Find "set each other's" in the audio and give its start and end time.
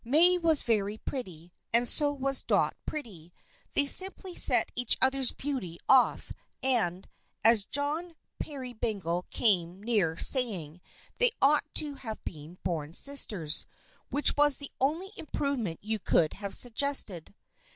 4.33-5.31